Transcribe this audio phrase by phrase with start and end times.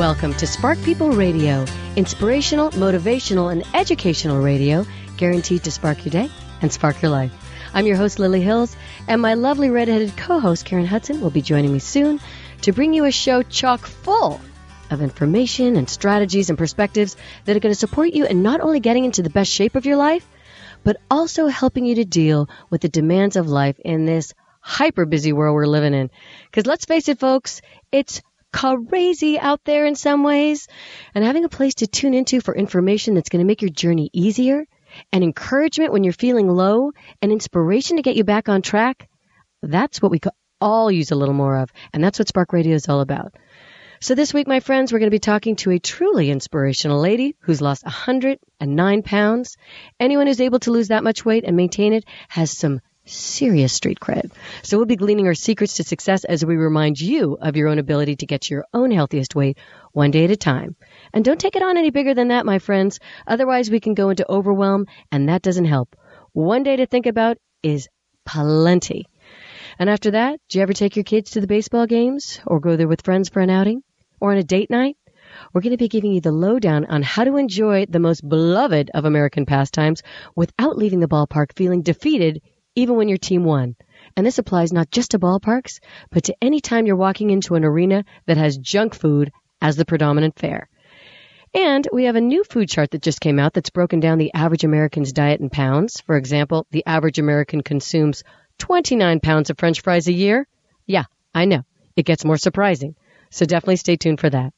[0.00, 4.86] Welcome to Spark People Radio, inspirational, motivational, and educational radio
[5.18, 6.30] guaranteed to spark your day
[6.62, 7.30] and spark your life.
[7.74, 8.74] I'm your host, Lily Hills,
[9.08, 12.18] and my lovely redheaded co host, Karen Hudson, will be joining me soon
[12.62, 14.40] to bring you a show chock full
[14.90, 18.80] of information and strategies and perspectives that are going to support you in not only
[18.80, 20.26] getting into the best shape of your life,
[20.82, 25.34] but also helping you to deal with the demands of life in this hyper busy
[25.34, 26.10] world we're living in.
[26.46, 27.60] Because let's face it, folks,
[27.92, 28.22] it's
[28.52, 30.68] crazy out there in some ways.
[31.14, 34.10] And having a place to tune into for information that's going to make your journey
[34.12, 34.66] easier
[35.12, 39.08] and encouragement when you're feeling low and inspiration to get you back on track,
[39.62, 41.70] that's what we could all use a little more of.
[41.92, 43.34] And that's what Spark Radio is all about.
[44.02, 47.36] So this week, my friends, we're going to be talking to a truly inspirational lady
[47.40, 49.58] who's lost 109 pounds.
[49.98, 53.98] Anyone who's able to lose that much weight and maintain it has some serious street
[54.00, 54.30] cred.
[54.62, 57.78] So we'll be gleaning our secrets to success as we remind you of your own
[57.78, 59.58] ability to get to your own healthiest weight
[59.92, 60.76] one day at a time.
[61.12, 63.00] And don't take it on any bigger than that, my friends.
[63.26, 65.96] Otherwise, we can go into overwhelm, and that doesn't help.
[66.32, 67.88] One day to think about is
[68.24, 69.06] plenty.
[69.78, 72.76] And after that, do you ever take your kids to the baseball games or go
[72.76, 73.82] there with friends for an outing
[74.20, 74.96] or on a date night?
[75.52, 78.90] We're going to be giving you the lowdown on how to enjoy the most beloved
[78.94, 80.02] of American pastimes
[80.34, 82.42] without leaving the ballpark feeling defeated
[82.74, 83.76] even when your team won.
[84.16, 87.64] And this applies not just to ballparks, but to any time you're walking into an
[87.64, 90.68] arena that has junk food as the predominant fare.
[91.52, 94.32] And we have a new food chart that just came out that's broken down the
[94.34, 96.00] average American's diet in pounds.
[96.02, 98.22] For example, the average American consumes
[98.58, 100.46] 29 pounds of french fries a year.
[100.86, 101.64] Yeah, I know.
[101.96, 102.94] It gets more surprising.
[103.30, 104.54] So definitely stay tuned for that.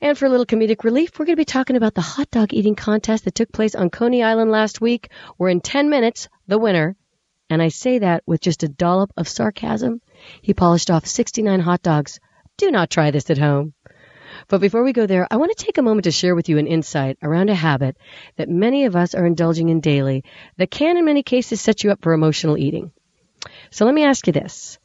[0.00, 2.54] And for a little comedic relief, we're going to be talking about the hot dog
[2.54, 6.58] eating contest that took place on Coney Island last week, where in 10 minutes, the
[6.58, 6.96] winner,
[7.50, 10.00] and I say that with just a dollop of sarcasm.
[10.42, 12.20] He polished off 69 hot dogs.
[12.56, 13.74] Do not try this at home.
[14.48, 16.58] But before we go there, I want to take a moment to share with you
[16.58, 17.96] an insight around a habit
[18.36, 20.24] that many of us are indulging in daily
[20.56, 22.92] that can, in many cases, set you up for emotional eating.
[23.70, 24.78] So let me ask you this.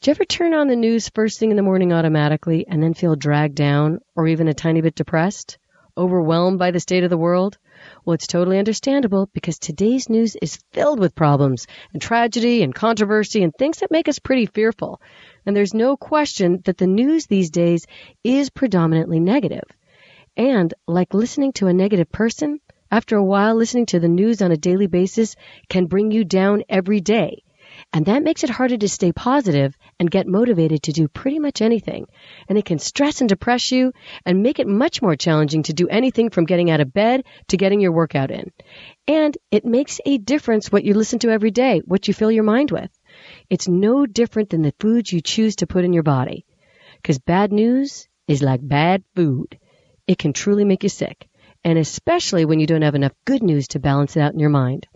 [0.00, 2.94] Do you ever turn on the news first thing in the morning automatically and then
[2.94, 5.58] feel dragged down or even a tiny bit depressed?
[5.96, 7.56] Overwhelmed by the state of the world?
[8.04, 13.42] Well, it's totally understandable because today's news is filled with problems and tragedy and controversy
[13.42, 15.00] and things that make us pretty fearful.
[15.46, 17.86] And there's no question that the news these days
[18.22, 19.64] is predominantly negative.
[20.36, 22.60] And like listening to a negative person,
[22.90, 25.34] after a while listening to the news on a daily basis
[25.70, 27.42] can bring you down every day.
[27.94, 31.62] And that makes it harder to stay positive and get motivated to do pretty much
[31.62, 32.06] anything.
[32.48, 33.92] And it can stress and depress you
[34.26, 37.56] and make it much more challenging to do anything from getting out of bed to
[37.56, 38.50] getting your workout in.
[39.06, 42.42] And it makes a difference what you listen to every day, what you fill your
[42.42, 42.90] mind with.
[43.48, 46.46] It's no different than the foods you choose to put in your body.
[46.96, 49.56] Because bad news is like bad food.
[50.08, 51.28] It can truly make you sick.
[51.62, 54.50] And especially when you don't have enough good news to balance it out in your
[54.50, 54.88] mind.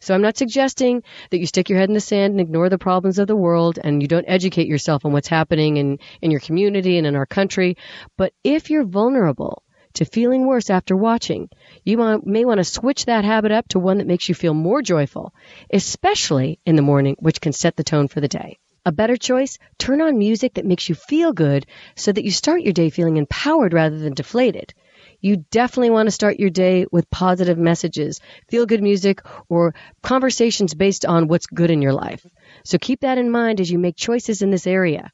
[0.00, 2.78] So I'm not suggesting that you stick your head in the sand and ignore the
[2.78, 6.40] problems of the world and you don't educate yourself on what's happening in, in your
[6.40, 7.76] community and in our country.
[8.16, 9.62] But if you're vulnerable
[9.94, 11.48] to feeling worse after watching,
[11.84, 14.82] you may want to switch that habit up to one that makes you feel more
[14.82, 15.34] joyful,
[15.72, 18.58] especially in the morning, which can set the tone for the day.
[18.86, 22.62] A better choice, turn on music that makes you feel good so that you start
[22.62, 24.72] your day feeling empowered rather than deflated
[25.20, 30.74] you definitely want to start your day with positive messages, feel good music, or conversations
[30.74, 32.24] based on what's good in your life.
[32.64, 35.10] So keep that in mind as you make choices in this area.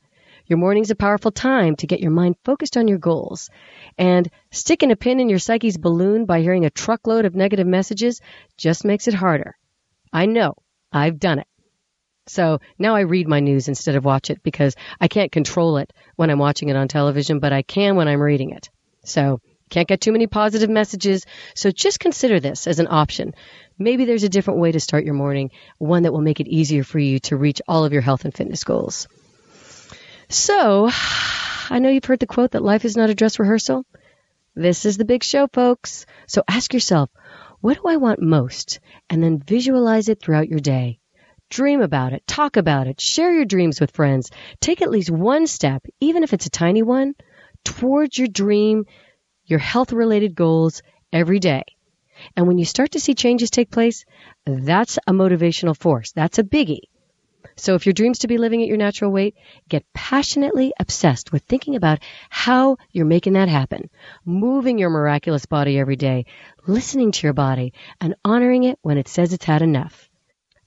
[0.46, 3.48] Your morning's a powerful time to get your mind focused on your goals.
[3.96, 8.20] And sticking a pin in your psyche's balloon by hearing a truckload of negative messages
[8.58, 9.56] just makes it harder.
[10.12, 10.54] I know.
[10.92, 11.46] I've done it.
[12.26, 15.92] So now I read my news instead of watch it because I can't control it
[16.16, 18.70] when I'm watching it on television, but I can when I'm reading it.
[19.04, 19.40] So
[19.70, 23.34] can't get too many positive messages, so just consider this as an option.
[23.78, 26.84] Maybe there's a different way to start your morning, one that will make it easier
[26.84, 29.08] for you to reach all of your health and fitness goals.
[30.28, 30.90] So,
[31.70, 33.84] I know you've heard the quote that life is not a dress rehearsal.
[34.54, 36.06] This is the big show, folks.
[36.26, 37.10] So ask yourself,
[37.60, 38.78] what do I want most?
[39.10, 41.00] And then visualize it throughout your day.
[41.50, 44.30] Dream about it, talk about it, share your dreams with friends.
[44.60, 47.14] Take at least one step, even if it's a tiny one,
[47.64, 48.84] towards your dream
[49.46, 50.82] your health related goals
[51.12, 51.64] every day.
[52.36, 54.04] And when you start to see changes take place,
[54.46, 56.12] that's a motivational force.
[56.12, 56.88] That's a biggie.
[57.56, 59.36] So if your dream's to be living at your natural weight,
[59.68, 62.00] get passionately obsessed with thinking about
[62.30, 63.90] how you're making that happen,
[64.24, 66.26] moving your miraculous body every day,
[66.66, 70.08] listening to your body, and honoring it when it says it's had enough.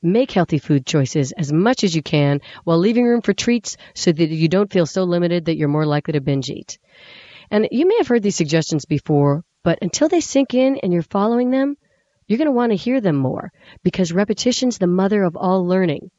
[0.01, 4.11] Make healthy food choices as much as you can while leaving room for treats so
[4.11, 6.77] that you don't feel so limited that you're more likely to binge eat.
[7.51, 11.01] And you may have heard these suggestions before, but until they sink in and you're
[11.01, 11.77] following them,
[12.27, 13.51] you're going to want to hear them more
[13.83, 16.11] because repetition's the mother of all learning.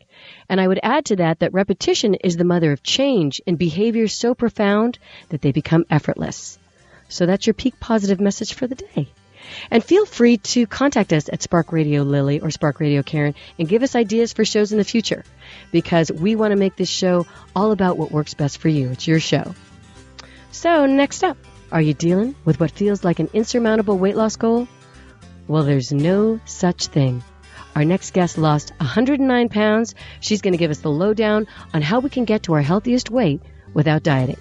[0.48, 4.14] And I would add to that that repetition is the mother of change in behaviors
[4.14, 4.98] so profound
[5.28, 6.58] that they become effortless.
[7.08, 9.08] So that's your peak positive message for the day.
[9.70, 13.68] And feel free to contact us at Spark Radio Lily or Spark Radio Karen and
[13.68, 15.24] give us ideas for shows in the future
[15.72, 18.90] because we want to make this show all about what works best for you.
[18.90, 19.54] It's your show.
[20.58, 21.36] So, next up,
[21.70, 24.66] are you dealing with what feels like an insurmountable weight loss goal?
[25.46, 27.22] Well, there's no such thing.
[27.76, 29.94] Our next guest lost 109 pounds.
[30.18, 33.08] She's going to give us the lowdown on how we can get to our healthiest
[33.08, 33.40] weight
[33.72, 34.40] without dieting.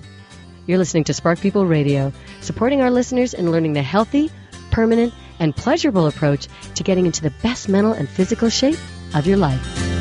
[0.66, 2.12] You're listening to Spark People Radio,
[2.42, 4.32] supporting our listeners in learning the healthy,
[4.72, 8.80] permanent, and pleasurable approach to getting into the best mental and physical shape
[9.14, 9.97] of your life.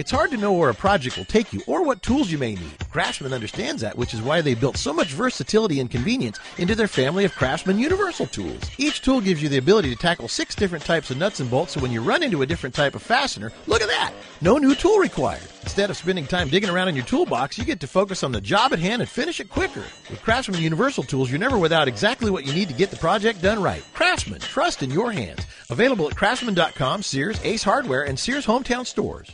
[0.00, 2.54] It's hard to know where a project will take you or what tools you may
[2.54, 2.88] need.
[2.90, 6.88] Craftsman understands that, which is why they built so much versatility and convenience into their
[6.88, 8.62] family of Craftsman Universal tools.
[8.78, 11.72] Each tool gives you the ability to tackle six different types of nuts and bolts,
[11.72, 14.14] so when you run into a different type of fastener, look at that!
[14.40, 15.42] No new tool required.
[15.64, 18.40] Instead of spending time digging around in your toolbox, you get to focus on the
[18.40, 19.84] job at hand and finish it quicker.
[20.08, 23.42] With Craftsman Universal tools, you're never without exactly what you need to get the project
[23.42, 23.84] done right.
[23.92, 25.44] Craftsman, trust in your hands.
[25.68, 29.30] Available at craftsman.com, Sears, Ace Hardware, and Sears hometown stores.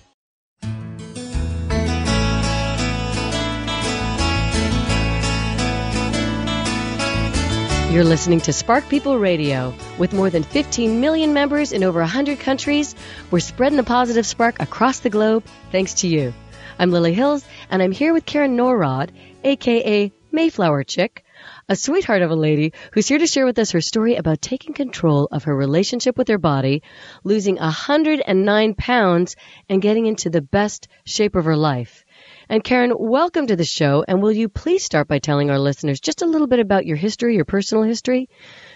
[7.97, 9.73] You're listening to Spark People Radio.
[9.97, 12.95] With more than 15 million members in over 100 countries,
[13.31, 16.35] we're spreading the positive spark across the globe thanks to you.
[16.79, 19.13] I'm Lily Hills, and I'm here with Karen Norrod,
[19.43, 21.25] aka Mayflower Chick,
[21.71, 24.75] a sweetheart of a lady who's here to share with us her story about taking
[24.75, 26.83] control of her relationship with her body,
[27.25, 29.37] losing 109 pounds,
[29.71, 32.05] and getting into the best shape of her life.
[32.49, 34.05] And Karen, welcome to the show.
[34.07, 36.97] And will you please start by telling our listeners just a little bit about your
[36.97, 38.29] history, your personal history,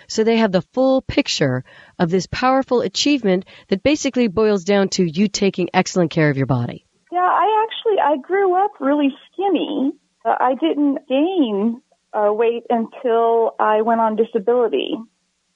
[0.09, 1.63] so they have the full picture
[1.97, 6.47] of this powerful achievement that basically boils down to you taking excellent care of your
[6.47, 6.85] body?
[7.13, 9.93] Yeah, I actually I grew up really skinny.
[10.25, 11.81] Uh, I didn't gain
[12.13, 14.97] uh, weight until I went on disability,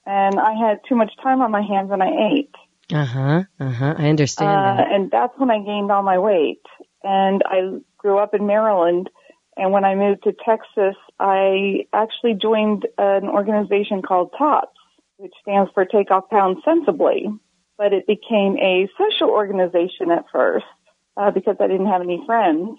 [0.05, 2.55] and I had too much time on my hands and I ate.
[2.93, 3.43] Uh huh.
[3.59, 3.95] Uh huh.
[3.97, 4.79] I understand.
[4.79, 4.85] Uh.
[4.89, 6.61] And that's when I gained all my weight.
[7.03, 9.09] And I grew up in Maryland.
[9.57, 14.77] And when I moved to Texas, I actually joined an organization called TOPS,
[15.17, 17.27] which stands for Take Off Pounds Sensibly.
[17.79, 20.65] But it became a social organization at first
[21.17, 22.77] uh, because I didn't have any friends.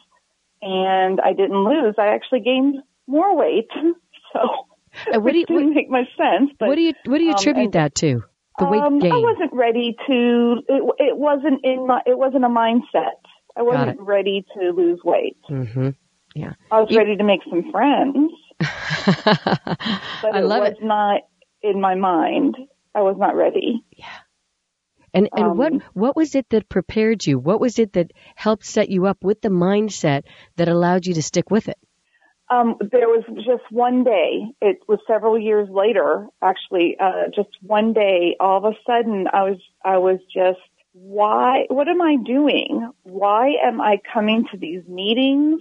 [0.62, 1.96] And I didn't lose.
[1.98, 2.76] I actually gained
[3.08, 3.68] more weight.
[4.32, 4.38] so
[5.12, 6.52] uh, what do you, didn't what, make much sense.
[6.58, 8.22] But, what do you what do you um, attribute um, that to?
[8.58, 9.12] The weight um, gain.
[9.12, 10.62] I wasn't ready to.
[10.68, 12.00] It, it wasn't in my.
[12.06, 13.20] It wasn't a mindset.
[13.56, 15.38] I wasn't ready to lose weight.
[15.50, 15.90] Mm-hmm.
[16.34, 16.52] Yeah.
[16.70, 18.30] I was you, ready to make some friends.
[18.58, 18.68] but
[20.34, 20.84] I it was it.
[20.84, 21.22] not
[21.62, 22.56] in my mind.
[22.94, 23.82] I was not ready.
[23.90, 24.06] Yeah.
[25.14, 27.38] And and um, what what was it that prepared you?
[27.38, 30.24] What was it that helped set you up with the mindset
[30.56, 31.78] that allowed you to stick with it?
[32.48, 34.44] Um, there was just one day.
[34.60, 36.96] It was several years later, actually.
[37.00, 40.60] Uh, just one day, all of a sudden, I was I was just
[40.98, 42.90] why, what am I doing?
[43.02, 45.60] Why am I coming to these meetings?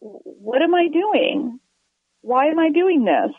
[0.00, 1.60] What am I doing?
[2.22, 3.32] Why am I doing this?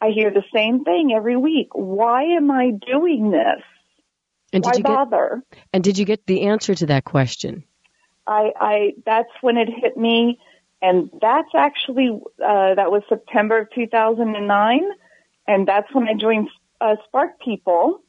[0.00, 1.68] I hear the same thing every week.
[1.72, 3.62] Why am I doing this?
[4.52, 5.42] And Why did you bother?
[5.52, 7.62] Get, and did you get the answer to that question?
[8.26, 10.40] I, I, that's when it hit me.
[10.82, 12.10] And that's actually,
[12.44, 14.80] uh, that was September of 2009.
[15.46, 16.48] And that's when I joined
[16.80, 18.00] uh, Spark People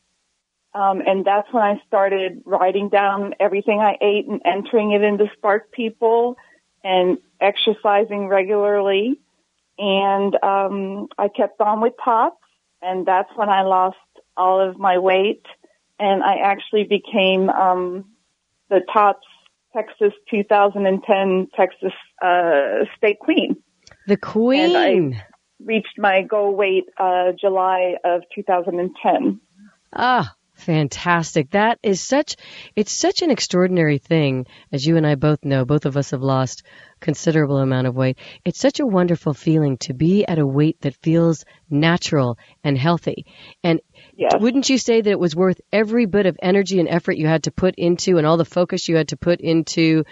[0.76, 5.30] um, and that's when I started writing down everything I ate and entering it into
[5.38, 6.36] Spark People
[6.84, 9.22] and exercising regularly.
[9.78, 12.42] And um, I kept on with TOPS,
[12.82, 13.98] and that's when I lost
[14.36, 15.46] all of my weight.
[15.98, 18.06] And I actually became um,
[18.70, 19.26] the TOPS
[19.74, 23.56] Texas 2010 Texas uh, State Queen.
[24.08, 24.76] The Queen.
[24.76, 25.24] And I
[25.64, 29.40] reached my goal weight uh, July of 2010.
[29.94, 31.52] Ah, Fantastic.
[31.52, 32.38] That is such,
[32.76, 34.48] it's such an extraordinary thing.
[34.72, 36.64] As you and I both know, both of us have lost
[37.02, 38.18] considerable amount of weight.
[38.46, 43.26] It's such a wonderful feeling to be at a weight that feels natural and healthy.
[43.64, 43.82] And
[44.16, 44.32] yes.
[44.40, 47.44] wouldn't you say that it was worth every bit of energy and effort you had
[47.44, 50.06] to put into and all the focus you had to put into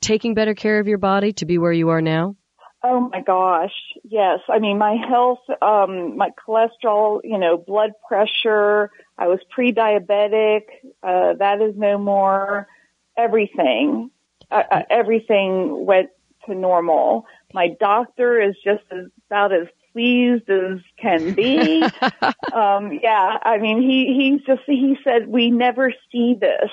[0.00, 2.36] taking better care of your body to be where you are now?
[2.82, 3.74] Oh my gosh.
[4.04, 4.40] Yes.
[4.48, 10.62] I mean, my health, um, my cholesterol, you know, blood pressure, I was pre-diabetic.
[11.02, 12.68] Uh, that is no more.
[13.16, 14.10] Everything.
[14.50, 16.10] uh, uh, everything went
[16.46, 17.26] to normal.
[17.52, 21.82] My doctor is just as, about as pleased as can be.
[22.52, 26.70] um, yeah, I mean, he he's just he said we never see this.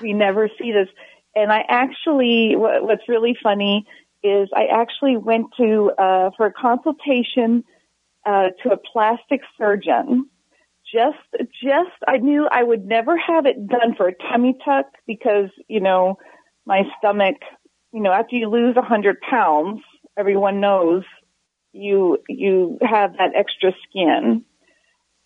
[0.00, 0.88] We never see this.
[1.36, 3.86] And I actually, what, what's really funny
[4.24, 7.62] is I actually went to uh, for a consultation
[8.26, 10.28] uh, to a plastic surgeon.
[10.92, 11.18] Just,
[11.62, 15.80] just I knew I would never have it done for a tummy tuck because you
[15.80, 16.18] know
[16.66, 17.36] my stomach.
[17.92, 19.80] You know, after you lose a hundred pounds,
[20.16, 21.04] everyone knows
[21.72, 24.44] you you have that extra skin.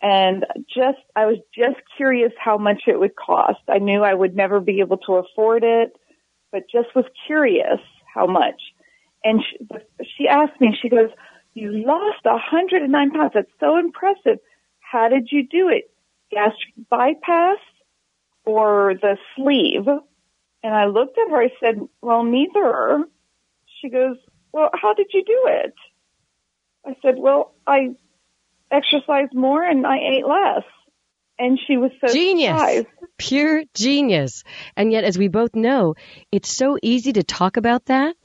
[0.00, 3.60] And just I was just curious how much it would cost.
[3.68, 5.92] I knew I would never be able to afford it,
[6.52, 7.80] but just was curious
[8.14, 8.60] how much.
[9.24, 9.58] And she,
[10.16, 11.10] she asked me, she goes,
[11.54, 13.32] "You lost 109 pounds.
[13.34, 14.38] That's so impressive.
[14.80, 15.90] How did you do it?
[16.30, 17.58] Gastric bypass
[18.44, 19.88] or the sleeve?"
[20.62, 21.42] And I looked at her.
[21.42, 23.04] I said, "Well, neither."
[23.80, 24.16] She goes,
[24.52, 25.74] "Well, how did you do it?"
[26.88, 27.90] I said, well, I
[28.70, 30.64] exercised more and I ate less.
[31.38, 32.86] And she was so genius, surprised.
[33.18, 34.42] pure genius.
[34.76, 35.94] And yet, as we both know,
[36.32, 38.16] it's so easy to talk about that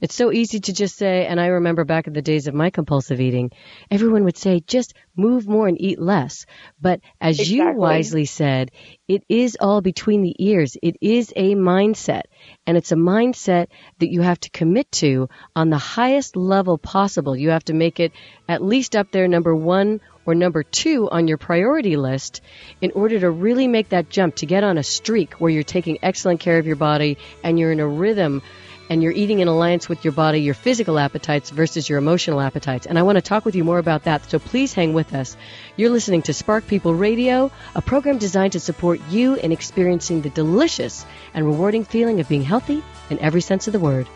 [0.00, 2.68] it's so easy to just say, and I remember back in the days of my
[2.68, 3.50] compulsive eating,
[3.90, 6.44] everyone would say, just move more and eat less.
[6.80, 7.56] But as exactly.
[7.56, 8.72] you wisely said,
[9.08, 10.76] it is all between the ears.
[10.82, 12.24] It is a mindset.
[12.66, 17.34] And it's a mindset that you have to commit to on the highest level possible.
[17.34, 18.12] You have to make it
[18.48, 22.42] at least up there, number one or number two on your priority list
[22.82, 25.98] in order to really make that jump, to get on a streak where you're taking
[26.02, 28.42] excellent care of your body and you're in a rhythm
[28.88, 32.86] and you're eating in alliance with your body, your physical appetites versus your emotional appetites.
[32.86, 35.36] And I want to talk with you more about that, so please hang with us.
[35.76, 40.30] You're listening to Spark People Radio, a program designed to support you in experiencing the
[40.30, 44.08] delicious and rewarding feeling of being healthy in every sense of the word.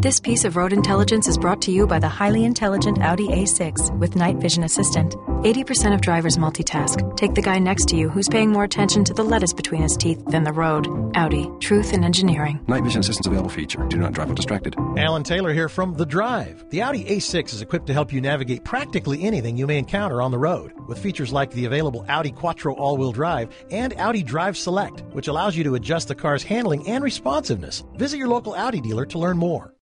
[0.00, 3.98] This piece of road intelligence is brought to you by the highly intelligent Audi A6
[3.98, 5.16] with night vision assistant.
[5.42, 7.16] 80% of drivers multitask.
[7.16, 9.96] Take the guy next to you who's paying more attention to the lettuce between his
[9.96, 10.86] teeth than the road.
[11.16, 12.60] Audi, truth in engineering.
[12.68, 13.84] Night vision assistance available feature.
[13.88, 14.76] Do not drive while distracted.
[14.96, 16.64] Alan Taylor here from The Drive.
[16.70, 20.30] The Audi A6 is equipped to help you navigate practically anything you may encounter on
[20.30, 25.00] the road, with features like the available Audi Quattro all-wheel drive and Audi Drive Select,
[25.10, 27.82] which allows you to adjust the car's handling and responsiveness.
[27.96, 29.74] Visit your local Audi dealer to learn more.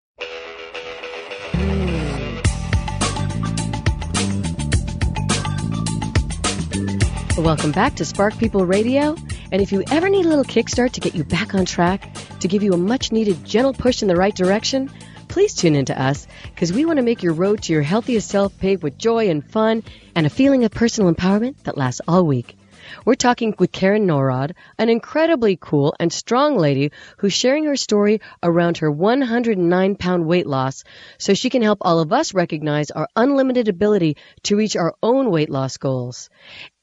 [7.36, 9.14] Welcome back to Spark People Radio.
[9.52, 12.48] And if you ever need a little kickstart to get you back on track, to
[12.48, 14.90] give you a much needed gentle push in the right direction,
[15.28, 18.30] please tune in to us because we want to make your road to your healthiest
[18.30, 19.82] self paved with joy and fun
[20.14, 22.56] and a feeling of personal empowerment that lasts all week.
[23.04, 28.20] We're talking with Karen Norrod, an incredibly cool and strong lady who's sharing her story
[28.42, 30.84] around her 109 pound weight loss
[31.18, 35.30] so she can help all of us recognize our unlimited ability to reach our own
[35.30, 36.30] weight loss goals.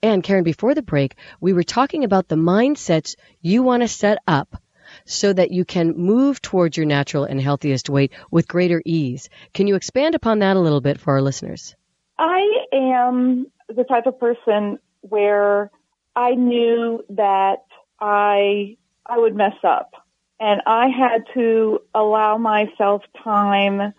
[0.01, 4.17] And Karen, before the break, we were talking about the mindsets you want to set
[4.27, 4.61] up
[5.05, 9.29] so that you can move towards your natural and healthiest weight with greater ease.
[9.53, 11.75] Can you expand upon that a little bit for our listeners?
[12.17, 15.71] I am the type of person where
[16.15, 17.65] I knew that
[17.99, 19.91] I I would mess up
[20.39, 23.93] and I had to allow myself time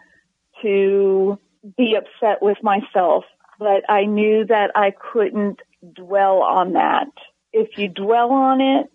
[0.63, 1.39] to
[1.77, 3.25] be upset with myself
[3.59, 5.61] but I knew that I couldn't
[5.93, 7.09] dwell on that.
[7.53, 8.91] If you dwell on it,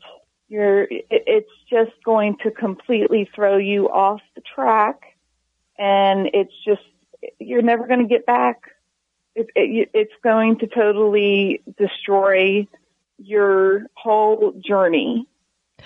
[0.48, 5.16] you're it's just going to completely throw you off the track
[5.78, 6.82] and it's just
[7.40, 8.62] you're never going to get back.
[9.36, 12.68] It, it, it's going to totally destroy
[13.22, 15.28] your whole journey.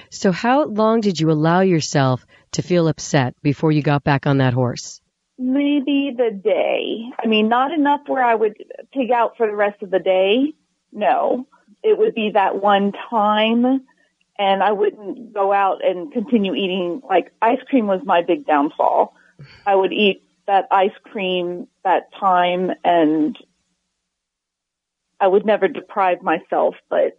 [0.10, 4.40] So, how long did you allow yourself to feel upset before you got back on
[4.40, 5.02] that horse?
[5.38, 7.10] Maybe the day.
[7.24, 8.56] I mean, not enough where I would
[8.92, 10.54] pig out for the rest of the day.
[10.92, 11.48] No,
[11.84, 13.86] it would be that one time
[14.38, 19.16] and I wouldn't go out and continue eating like ice cream was my big downfall.
[19.66, 23.38] I would eat that ice cream that time and
[25.20, 27.18] I would never deprive myself, but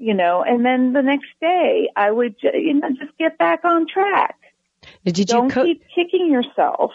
[0.00, 3.86] you know, and then the next day I would, you know, just get back on
[3.86, 4.36] track.
[5.04, 6.92] Did you Don't co- keep kicking yourself.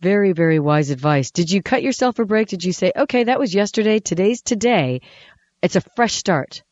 [0.00, 1.30] Very, very wise advice.
[1.30, 2.48] Did you cut yourself a break?
[2.48, 5.02] Did you say, okay, that was yesterday, today's today.
[5.62, 6.62] It's a fresh start.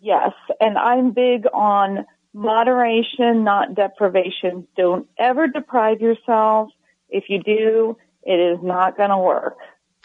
[0.00, 2.04] Yes, and I'm big on
[2.34, 4.66] moderation, not deprivation.
[4.76, 6.70] Don't ever deprive yourself.
[7.08, 9.58] If you do, it is not going to work.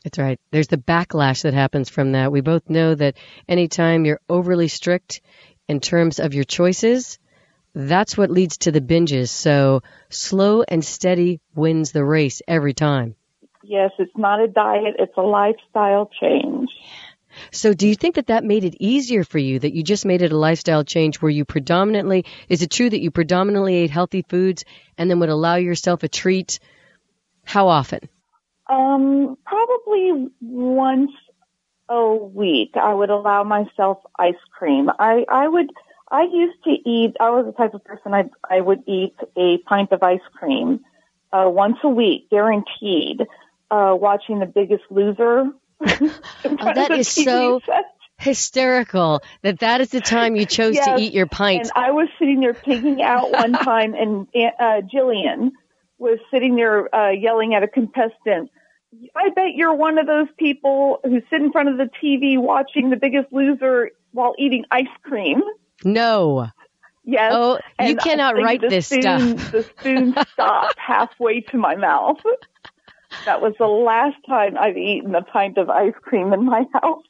[0.04, 0.40] That's right.
[0.52, 2.32] There's the backlash that happens from that.
[2.32, 3.18] We both know that
[3.48, 5.22] anytime you're overly strict
[5.68, 7.20] in terms of your choices,
[7.74, 9.30] that's what leads to the binges.
[9.30, 13.16] So slow and steady wins the race every time.
[13.64, 16.70] Yes, it's not a diet, it's a lifestyle change.
[17.52, 20.22] So do you think that that made it easier for you that you just made
[20.22, 24.24] it a lifestyle change where you predominantly, is it true that you predominantly ate healthy
[24.28, 24.66] foods
[24.98, 26.60] and then would allow yourself a treat?
[27.46, 28.10] How often?
[28.68, 31.12] Um, probably once
[31.90, 34.90] a week I would allow myself ice cream.
[34.98, 35.72] I, I would,
[36.10, 39.58] I used to eat, I was the type of person I, I would eat a
[39.60, 40.80] pint of ice cream,
[41.34, 43.22] uh, once a week, guaranteed,
[43.70, 45.52] uh, watching The Biggest Loser.
[45.84, 46.10] oh,
[46.44, 47.86] that is so set.
[48.18, 51.64] hysterical that that is the time you chose yes, to eat your pint.
[51.64, 55.52] And I was sitting there pigging out one time and, uh, Jillian
[56.02, 58.50] was sitting there, uh, yelling at a contestant,
[59.16, 62.90] I bet you're one of those people who sit in front of the TV watching
[62.90, 65.42] The Biggest Loser while eating ice cream.
[65.86, 66.50] No.
[67.06, 67.32] Yes.
[67.34, 69.52] Oh, you cannot write this spoon, stuff.
[69.52, 72.22] the spoon stopped halfway to my mouth.
[73.26, 77.04] That was the last time I've eaten a pint of ice cream in my house.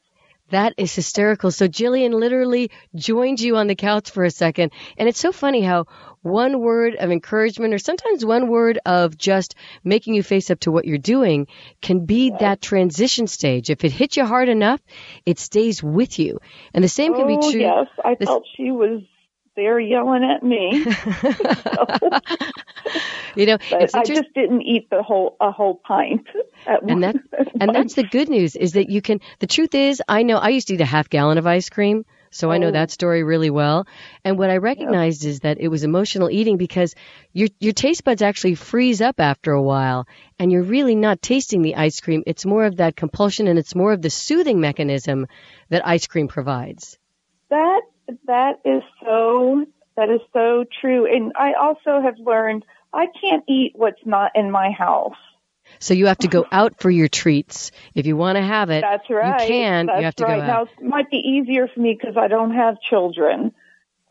[0.51, 1.51] That is hysterical.
[1.51, 4.71] So Jillian literally joined you on the couch for a second.
[4.97, 5.87] And it's so funny how
[6.21, 10.71] one word of encouragement or sometimes one word of just making you face up to
[10.71, 11.47] what you're doing
[11.81, 13.69] can be that transition stage.
[13.69, 14.81] If it hits you hard enough,
[15.25, 16.39] it stays with you.
[16.73, 17.61] And the same can oh, be true.
[17.61, 19.01] Yes, I felt she was
[19.55, 20.71] there yelling at me.
[23.35, 26.27] you know, I just didn't eat the whole a whole pint.
[26.65, 27.15] and that
[27.59, 29.19] and that's the good news is that you can.
[29.39, 32.05] The truth is, I know I used to eat a half gallon of ice cream.
[32.33, 32.49] So.
[32.49, 32.71] I know oh.
[32.71, 33.85] that story really well.
[34.23, 36.95] And what I recognized is that it was emotional eating because
[37.33, 40.07] your your taste buds actually freeze up after a while
[40.39, 42.23] and you're really not tasting the ice cream.
[42.25, 45.27] It's more of that compulsion and it's more of the soothing mechanism
[45.67, 46.97] that ice cream provides.
[47.49, 47.81] That
[48.27, 51.05] that is so that is so true.
[51.05, 55.15] And I also have learned I can't eat what's not in my house.
[55.79, 57.71] So you have to go out for your treats.
[57.95, 59.41] If you want to have it, that's right.
[59.41, 59.85] You can.
[59.85, 60.37] That's you have to right.
[60.37, 60.47] go out.
[60.47, 63.53] Now it might be easier for me because I don't have children,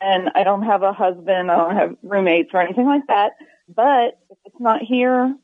[0.01, 1.51] and I don't have a husband.
[1.51, 3.33] I don't have roommates or anything like that.
[3.69, 5.35] But if it's not here,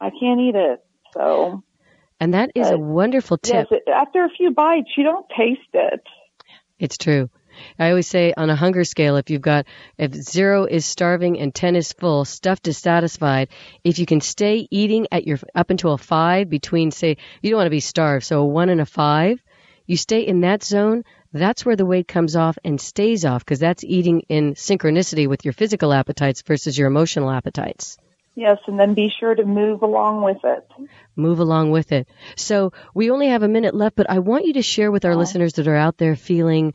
[0.00, 0.80] I can't eat it.
[1.14, 1.62] So.
[2.20, 3.68] And that is but, a wonderful tip.
[3.70, 6.02] Yes, after a few bites, you don't taste it.
[6.78, 7.30] It's true.
[7.78, 9.66] I always say on a hunger scale, if you've got,
[9.96, 13.48] if zero is starving and 10 is full, stuffed is satisfied,
[13.84, 17.58] if you can stay eating at your, up until a five between, say, you don't
[17.58, 19.42] want to be starved, so a one and a five,
[19.86, 23.58] you stay in that zone, that's where the weight comes off and stays off because
[23.58, 27.98] that's eating in synchronicity with your physical appetites versus your emotional appetites.
[28.38, 30.64] Yes, and then be sure to move along with it.
[31.16, 32.06] Move along with it.
[32.36, 35.14] So we only have a minute left, but I want you to share with our
[35.14, 35.16] oh.
[35.16, 36.74] listeners that are out there feeling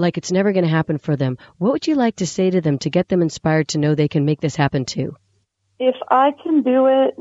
[0.00, 2.60] like it's never going to happen for them, what would you like to say to
[2.60, 5.16] them to get them inspired to know they can make this happen too?
[5.78, 7.14] If I can do it,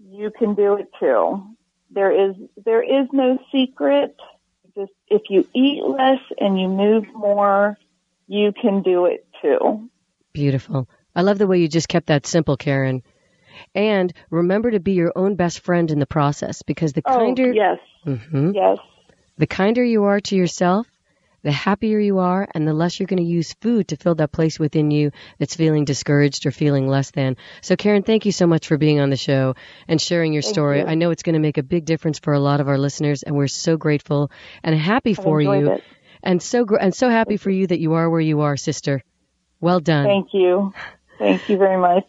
[0.00, 1.44] you can do it too.
[1.90, 2.34] There is
[2.64, 4.16] there is no secret.
[4.74, 7.78] Just if you eat less and you move more,
[8.26, 9.88] you can do it too.
[10.32, 10.88] Beautiful.
[11.14, 13.02] I love the way you just kept that simple, Karen.
[13.74, 17.52] And remember to be your own best friend in the process because the oh, kinder
[17.52, 17.78] yes.
[18.04, 18.78] Mm-hmm, yes.
[19.38, 20.86] The kinder you are to yourself,
[21.44, 24.32] the happier you are and the less you're going to use food to fill that
[24.32, 27.36] place within you that's feeling discouraged or feeling less than.
[27.60, 29.54] So Karen, thank you so much for being on the show
[29.86, 30.80] and sharing your thank story.
[30.80, 30.86] You.
[30.86, 33.22] I know it's going to make a big difference for a lot of our listeners
[33.22, 34.30] and we're so grateful
[34.62, 35.72] and happy for you.
[35.72, 35.84] It.
[36.22, 39.02] And so and so happy for you that you are where you are, sister.
[39.60, 40.06] Well done.
[40.06, 40.72] Thank you.
[41.18, 42.06] Thank you very much.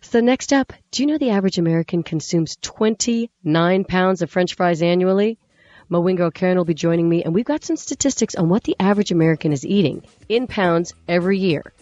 [0.00, 4.82] So next up, do you know the average American consumes 29 pounds of french fries
[4.82, 5.38] annually?
[5.88, 8.74] Mo Wingo Karen will be joining me, and we've got some statistics on what the
[8.80, 11.72] average American is eating in pounds every year.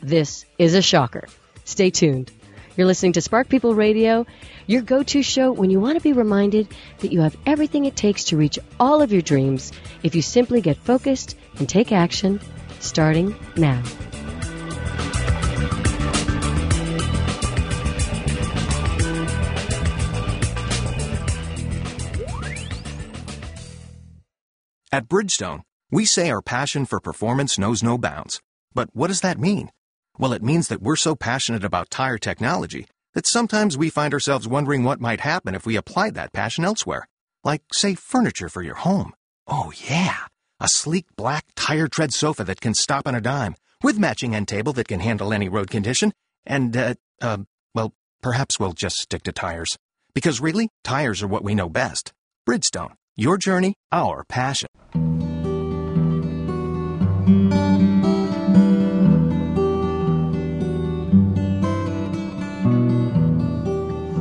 [0.00, 1.28] This is a shocker.
[1.64, 2.30] Stay tuned.
[2.76, 4.26] You're listening to Spark People Radio,
[4.66, 7.96] your go to show when you want to be reminded that you have everything it
[7.96, 9.72] takes to reach all of your dreams
[10.02, 12.40] if you simply get focused and take action,
[12.80, 13.82] starting now.
[24.94, 28.40] At Bridgestone, we say our passion for performance knows no bounds.
[28.74, 29.72] But what does that mean?
[30.20, 34.46] Well, it means that we're so passionate about tire technology that sometimes we find ourselves
[34.46, 37.08] wondering what might happen if we applied that passion elsewhere.
[37.42, 39.14] Like, say, furniture for your home.
[39.48, 40.18] Oh, yeah.
[40.60, 44.46] A sleek black tire tread sofa that can stop on a dime, with matching end
[44.46, 46.12] table that can handle any road condition.
[46.46, 47.38] And, uh, uh,
[47.74, 49.76] well, perhaps we'll just stick to tires.
[50.14, 52.12] Because really, tires are what we know best.
[52.48, 54.68] Bridgestone, your journey, our passion.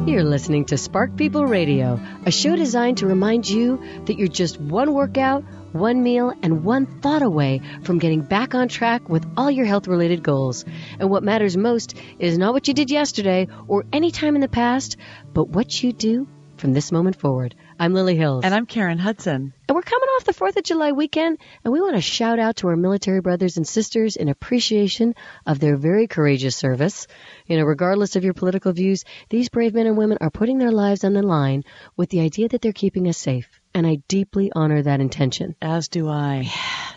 [0.05, 4.59] You're listening to Spark People Radio, a show designed to remind you that you're just
[4.59, 9.49] one workout, one meal, and one thought away from getting back on track with all
[9.49, 10.65] your health related goals.
[10.99, 14.47] And what matters most is not what you did yesterday or any time in the
[14.47, 14.97] past,
[15.33, 17.55] but what you do from this moment forward.
[17.79, 18.43] I'm Lily Hills.
[18.45, 19.53] And I'm Karen Hudson.
[19.67, 22.57] And we're coming off the 4th of July weekend, and we want to shout out
[22.57, 27.07] to our military brothers and sisters in appreciation of their very courageous service.
[27.47, 30.71] You know, regardless of your political views, these brave men and women are putting their
[30.71, 31.63] lives on the line
[31.97, 33.47] with the idea that they're keeping us safe.
[33.73, 35.55] And I deeply honor that intention.
[35.61, 36.43] As do I.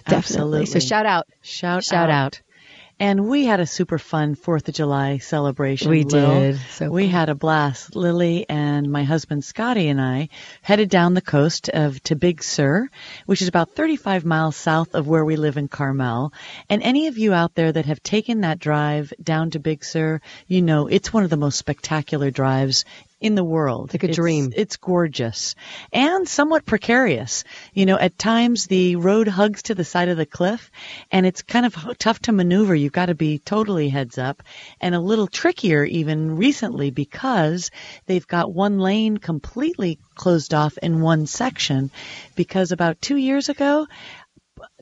[0.04, 0.16] Definitely.
[0.16, 0.66] Absolutely.
[0.66, 1.26] So shout out.
[1.42, 2.42] Shout, Shout out.
[2.98, 5.90] And we had a super fun Fourth of July celebration.
[5.90, 6.40] We Lil.
[6.40, 6.60] did.
[6.70, 7.10] So we cool.
[7.10, 7.94] had a blast.
[7.94, 10.28] Lily and my husband Scotty and I
[10.62, 12.88] headed down the coast of to Big Sur,
[13.26, 16.32] which is about 35 miles south of where we live in Carmel.
[16.68, 20.20] And any of you out there that have taken that drive down to Big Sur,
[20.46, 22.84] you know it's one of the most spectacular drives
[23.18, 23.94] in the world.
[23.94, 24.52] Like a dream.
[24.54, 25.54] It's gorgeous
[25.92, 27.44] and somewhat precarious.
[27.72, 30.70] You know, at times the road hugs to the side of the cliff
[31.10, 32.74] and it's kind of tough to maneuver.
[32.74, 34.42] You've got to be totally heads up
[34.80, 37.70] and a little trickier even recently because
[38.04, 41.90] they've got one lane completely closed off in one section
[42.34, 43.86] because about two years ago,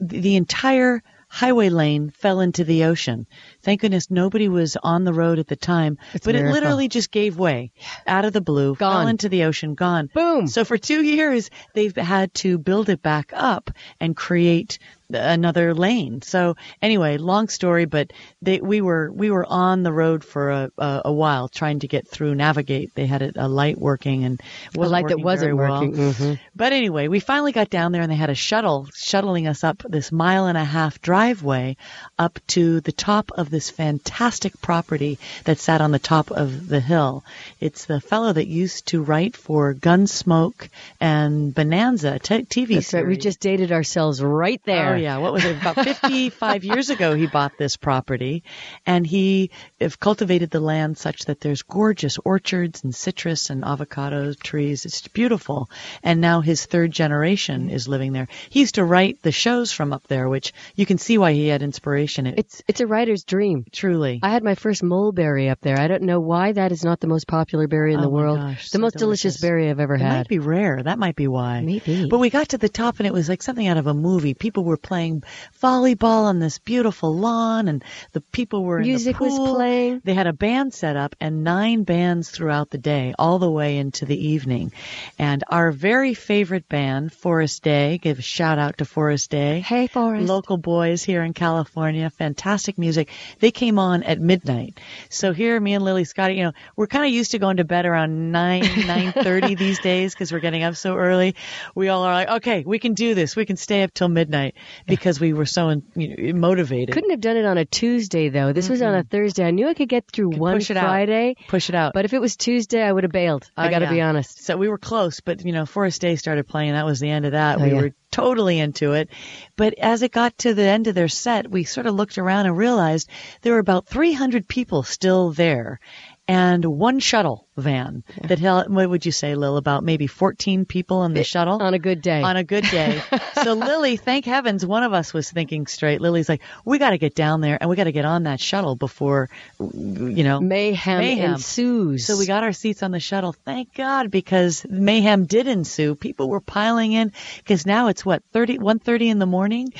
[0.00, 3.26] the entire highway lane fell into the ocean.
[3.64, 7.11] Thank goodness nobody was on the road at the time, It's but it literally just
[7.11, 7.72] gave way
[8.07, 10.09] out of the blue, fell into the ocean, gone.
[10.14, 10.46] Boom.
[10.46, 14.79] So for two years, they've had to build it back up and create
[15.11, 16.22] another lane.
[16.22, 20.70] So anyway, long story, but they, we were we were on the road for a,
[20.79, 22.94] a, a while trying to get through, navigate.
[22.94, 24.40] They had a, a light working and
[24.74, 25.81] a light that wasn't very well.
[25.81, 25.94] working.
[25.94, 26.40] Mhm.
[26.57, 29.83] But anyway, we finally got down there and they had a shuttle shuttling us up
[29.88, 31.77] this mile and a half driveway
[32.18, 36.80] up to the top of this fantastic property that sat on the top of the
[36.80, 37.24] hill.
[37.60, 40.68] It's the fellow that used to write for Gunsmoke
[41.00, 42.94] and Bonanza t- TV That's series.
[42.94, 43.06] right.
[43.06, 44.94] We just dated ourselves right oh, there.
[44.94, 45.56] Oh yeah, what was it?
[45.60, 48.42] About 55 years ago, he bought this property,
[48.86, 54.32] and he have cultivated the land such that there's gorgeous orchards and citrus and avocado
[54.34, 54.84] trees.
[54.84, 55.70] It's beautiful.
[56.02, 58.26] And now his third generation is living there.
[58.50, 61.46] He used to write the shows from up there, which you can see why he
[61.46, 62.26] had inspiration.
[62.26, 63.43] It, It's it's a writer's dream.
[63.72, 64.20] Truly.
[64.22, 65.78] I had my first mulberry up there.
[65.78, 68.16] I don't know why that is not the most popular berry in the Oh my
[68.16, 68.38] world.
[68.38, 69.40] gosh, the so most delicious delicious.
[69.40, 70.12] berry I've ever It had.
[70.12, 70.83] It might be rare.
[70.83, 71.61] That might be why.
[71.61, 72.09] Maybe.
[72.09, 74.35] But we got to the top and it was like something out of a movie.
[74.35, 75.22] People were playing
[75.62, 80.00] volleyball on this beautiful lawn and the people were in Music the was playing.
[80.04, 83.78] They had a band set up and nine bands throughout the day, all the way
[83.78, 84.72] into the evening.
[85.18, 89.61] And our very favorite band, Forrest Day, give a shout out to Forrest Day.
[89.61, 90.26] Hey, Forrest.
[90.26, 93.09] Local boys here in California, fantastic music.
[93.40, 94.78] They came on at midnight.
[95.10, 97.64] So here, me and Lily Scotty, you know, we're kind of used to going to
[97.64, 101.34] bed around 9, 9.30 these days because we're getting up so early.
[101.74, 103.36] We all are like, okay, we can do this.
[103.36, 104.54] We can stay up till midnight
[104.86, 106.94] because we were so you know, motivated.
[106.94, 108.52] Couldn't have done it on a Tuesday though.
[108.52, 109.44] This was on a Thursday.
[109.44, 110.84] I knew I could get through one push it out.
[110.84, 111.92] Friday, Push it out.
[111.94, 113.50] but if it was Tuesday, I would have bailed.
[113.56, 113.90] I Oh, got to yeah.
[113.90, 114.44] be honest.
[114.44, 116.72] So we were close, but you know, Forrest Day started playing.
[116.72, 117.58] That was the end of that.
[117.58, 117.80] Oh, we yeah.
[117.80, 119.09] were totally into it.
[119.57, 122.46] But as it got to the end of their set, we sort of looked around
[122.46, 123.11] and realized
[123.42, 125.81] there were about 300 people still there.
[126.26, 131.04] And one shuttle van that held, what would you say, Lil, about maybe 14 people
[131.04, 131.62] in the shuttle?
[131.62, 132.22] On a good day.
[132.22, 133.02] on a good day.
[133.42, 136.00] so Lily, thank heavens, one of us was thinking straight.
[136.00, 138.40] Lily's like, we got to get down there and we got to get on that
[138.40, 139.28] shuttle before,
[139.60, 141.34] you know, mayhem, Mayhem.
[141.34, 142.06] ensues.
[142.06, 143.32] so we got our seats on the shuttle.
[143.44, 145.94] Thank God, because mayhem did ensue.
[145.94, 149.74] People were piling in because now it's what 30, 1.30 in the morning,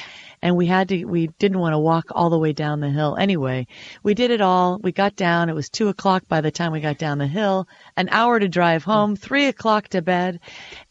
[0.45, 1.05] and we had to.
[1.07, 3.17] We didn't want to walk all the way down the hill.
[3.19, 3.67] Anyway,
[4.05, 4.79] we did it all.
[4.81, 5.49] We got down.
[5.49, 7.67] It was two o'clock by the time we got down the hill.
[7.97, 9.17] An hour to drive home.
[9.17, 10.39] Three o'clock to bed,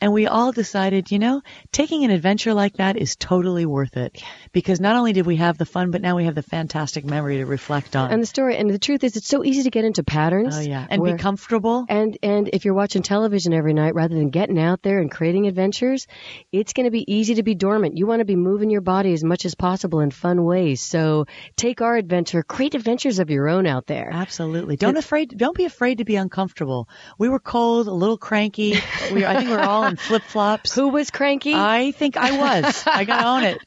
[0.02, 4.22] and we all decided, you know, taking an adventure like that is totally worth it
[4.52, 7.38] because not only did we have the fun, but now we have the fantastic memory
[7.38, 8.12] to reflect on.
[8.12, 10.58] and the story, and the truth is, it's so easy to get into patterns.
[10.58, 11.86] oh yeah, and where- be comfortable.
[11.88, 15.46] And and if you're watching television every night rather than getting out there and creating
[15.48, 16.08] adventures,
[16.52, 17.98] it's going to be easy to be dormant.
[17.98, 20.82] You want to be moving your body as much as possible in fun ways.
[20.82, 21.26] So
[21.56, 24.10] take our adventure, create adventures of your own out there.
[24.12, 24.76] Absolutely.
[24.76, 25.38] Don't afraid.
[25.38, 26.90] Don't be afraid to be uncomfortable.
[27.18, 28.80] We were cold, a little cranky.
[29.12, 30.74] We, I think we're all in flip flops.
[30.76, 31.54] Who was cranky?
[31.54, 32.84] I think I was.
[32.88, 33.60] I gotta own it.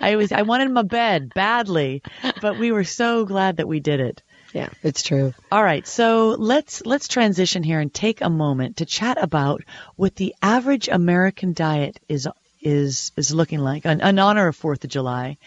[0.00, 0.32] I was.
[0.32, 2.02] I wanted my bed badly,
[2.40, 4.22] but we were so glad that we did it.
[4.52, 5.32] Yeah, it's true.
[5.50, 9.62] All right, so let's let's transition here and take a moment to chat about
[9.96, 12.28] what the average American diet is
[12.62, 15.38] is is looking like in, in honor of Fourth of July.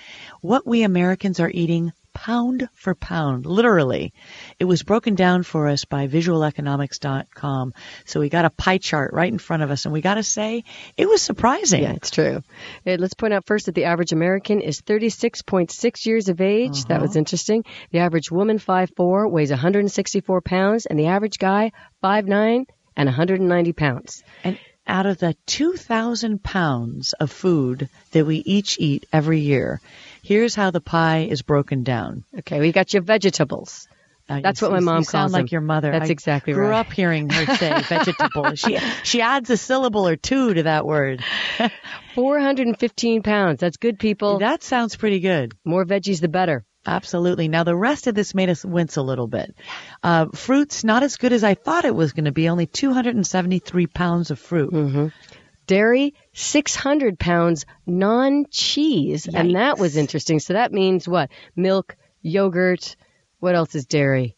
[0.42, 4.14] What we Americans are eating pound for pound, literally.
[4.58, 7.74] It was broken down for us by visualeconomics.com.
[8.06, 10.24] So we got a pie chart right in front of us, and we got to
[10.24, 10.64] say,
[10.98, 11.84] it was surprising.
[11.84, 12.42] Yeah, it's true.
[12.88, 16.86] Uh, let's point out first that the average American is 36.6 years of age.
[16.86, 17.66] That was interesting.
[17.92, 22.66] The average woman, 5'4", weighs 164 pounds, and the average guy, 5'9",
[22.98, 24.24] and 190 pounds.
[24.44, 29.82] And out of the 2,000 pounds of food that we each eat every year,
[30.22, 32.24] here's how the pie is broken down.
[32.40, 33.88] Okay, we've got your vegetables.
[34.28, 35.92] Uh, That's you- what my you mom sound calls like your mother.
[35.92, 36.70] That's I exactly grew right.
[36.70, 38.56] Grew up hearing her say vegetable.
[38.56, 41.24] She she adds a syllable or two to that word.
[42.16, 43.60] 415 pounds.
[43.60, 44.40] That's good, people.
[44.40, 45.54] That sounds pretty good.
[45.64, 46.64] More veggies, the better.
[46.86, 47.48] Absolutely.
[47.48, 49.56] Now the rest of this made us wince a little bit.
[50.04, 52.48] Uh, fruits not as good as I thought it was going to be.
[52.48, 54.72] Only 273 pounds of fruit.
[54.72, 55.08] Mm-hmm.
[55.68, 59.28] Dairy, 600 pounds non-cheese.
[59.28, 60.40] And that was interesting.
[60.40, 61.32] So that means what?
[61.56, 62.96] Milk, yogurt.
[63.40, 64.36] What else is dairy?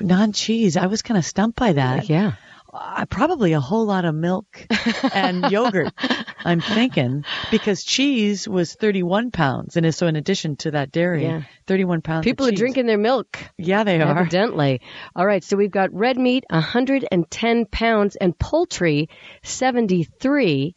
[0.00, 0.76] Non cheese.
[0.76, 2.08] I was kind of stumped by that.
[2.08, 2.32] Yeah.
[2.72, 4.66] Uh, probably a whole lot of milk
[5.12, 5.92] and yogurt.
[6.44, 11.42] I'm thinking because cheese was 31 pounds, and so in addition to that dairy, Yeah.
[11.66, 12.20] 31 pounds.
[12.20, 13.38] of People are drinking their milk.
[13.58, 14.18] Yeah, they are.
[14.20, 14.80] Evidently.
[15.16, 19.08] All right, so we've got red meat, 110 pounds, and poultry,
[19.42, 20.74] 73,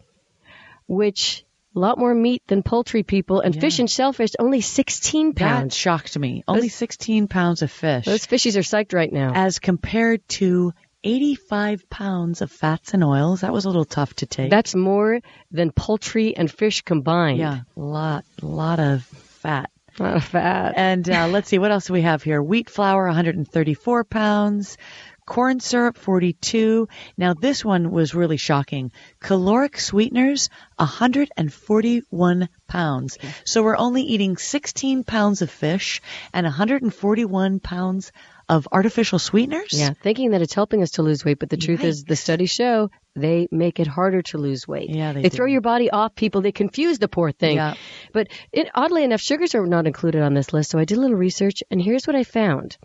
[0.88, 1.44] which
[1.76, 5.76] a lot more meat than poultry people, and fish and shellfish, only 16 That pounds.
[5.76, 6.44] shocked me.
[6.48, 9.34] Only Those- 16 pounds of fish, Those fishies are psyched right now.
[9.36, 10.74] as compared to
[11.08, 13.42] 85 pounds of fats and oils.
[13.42, 14.50] That was a little tough to take.
[14.50, 17.40] That's more than poultry and fish combined.
[17.40, 19.70] yeah, lot, lot of fat.
[20.00, 20.74] A lot of fat.
[20.76, 22.42] And uh, let's see, what else do we have here?
[22.42, 24.78] Wheat flour, 134 pounds.
[25.26, 26.88] Corn syrup, 42.
[27.18, 28.94] Now, this one was really shocking.
[29.20, 33.18] Caloric sweeteners, 141 pounds.
[33.44, 36.02] So we're only eating 16 pounds of fish
[36.34, 38.14] and 141 pounds
[38.50, 39.74] of artificial sweeteners?
[39.74, 42.52] Yeah, thinking that it's helping us to lose weight, but the truth is the studies
[42.52, 44.90] show they make it harder to lose weight.
[44.90, 45.52] Yeah, they throw do.
[45.52, 46.42] your body off people.
[46.42, 47.56] They confuse the poor thing.
[47.56, 47.74] Yeah.
[48.14, 50.72] But it, oddly enough, sugars are not included on this list.
[50.72, 52.78] So I did a little research, and here's what I found: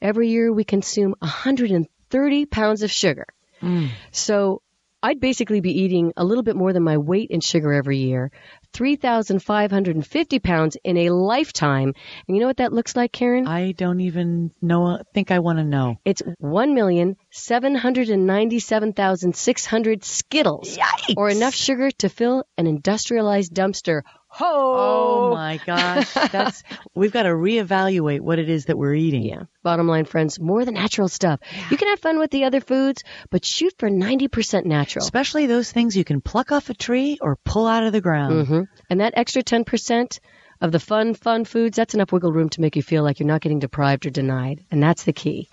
[0.00, 3.26] every year we consume 130 pounds of sugar.
[3.62, 3.88] Mm.
[4.12, 4.62] So
[5.02, 8.32] I'd basically be eating a little bit more than my weight in sugar every year,
[8.74, 11.94] 3,550 pounds in a lifetime.
[12.26, 13.46] And you know what that looks like, Karen?
[13.46, 15.96] I don't even know, think I want to know.
[16.04, 21.14] It's one million seven hundred and ninety-seven thousand six hundred Skittles, Yikes!
[21.16, 24.02] or enough sugar to fill an industrialized dumpster.
[24.38, 24.74] Ho!
[24.76, 26.12] Oh my gosh.
[26.14, 26.62] That's,
[26.94, 29.24] we've got to reevaluate what it is that we're eating.
[29.24, 29.42] Yeah.
[29.64, 31.40] Bottom line, friends, more the natural stuff.
[31.70, 35.04] You can have fun with the other foods, but shoot for ninety percent natural.
[35.04, 38.46] Especially those things you can pluck off a tree or pull out of the ground.
[38.46, 40.20] hmm And that extra ten percent
[40.60, 43.26] of the fun, fun foods, that's enough wiggle room to make you feel like you're
[43.26, 45.48] not getting deprived or denied, and that's the key.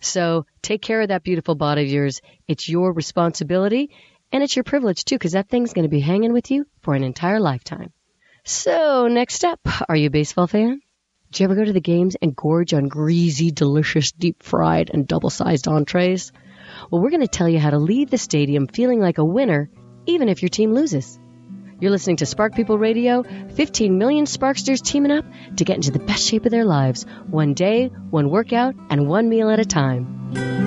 [0.00, 2.20] So take care of that beautiful body of yours.
[2.48, 3.90] It's your responsibility,
[4.32, 6.94] and it's your privilege too, because that thing's going to be hanging with you for
[6.94, 7.92] an entire lifetime.
[8.46, 10.82] So next up, are you a baseball fan?
[11.32, 15.08] Do you ever go to the games and gorge on greasy, delicious, deep fried, and
[15.08, 16.30] double sized entrees?
[16.90, 19.70] Well, we're going to tell you how to leave the stadium feeling like a winner,
[20.04, 21.18] even if your team loses.
[21.80, 25.24] You're listening to Spark People Radio, 15 million Sparksters teaming up
[25.56, 29.30] to get into the best shape of their lives, one day, one workout, and one
[29.30, 30.63] meal at a time.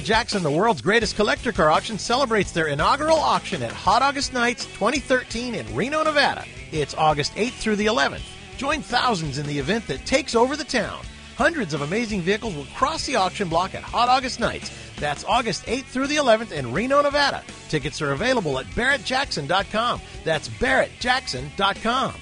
[0.00, 4.32] Barrett Jackson, the world's greatest collector car auction, celebrates their inaugural auction at Hot August
[4.32, 6.46] Nights 2013 in Reno, Nevada.
[6.72, 8.22] It's August 8th through the 11th.
[8.56, 11.04] Join thousands in the event that takes over the town.
[11.36, 14.70] Hundreds of amazing vehicles will cross the auction block at Hot August Nights.
[14.98, 17.42] That's August 8th through the 11th in Reno, Nevada.
[17.68, 20.00] Tickets are available at barrettjackson.com.
[20.24, 22.14] That's barrettjackson.com.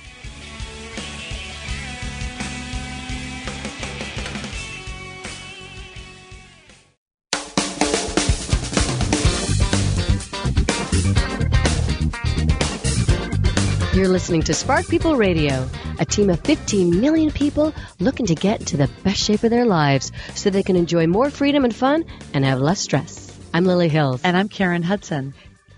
[13.98, 18.60] You're listening to Spark People Radio, a team of 15 million people looking to get
[18.60, 22.04] into the best shape of their lives so they can enjoy more freedom and fun
[22.32, 23.36] and have less stress.
[23.52, 24.20] I'm Lily Hills.
[24.22, 25.34] And I'm Karen Hudson.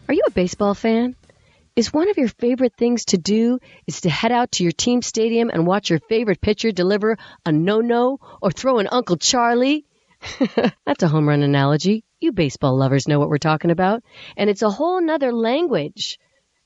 [0.07, 1.17] Are you a baseball fan?
[1.75, 5.01] Is one of your favorite things to do is to head out to your team
[5.01, 9.87] stadium and watch your favorite pitcher deliver a no-no or throw an Uncle Charlie?
[10.85, 12.05] That's a home run analogy.
[12.21, 14.03] You baseball lovers know what we're talking about.
[14.37, 16.19] And it's a whole nother language